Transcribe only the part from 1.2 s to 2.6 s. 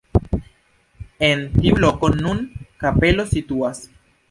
En tiu loko nun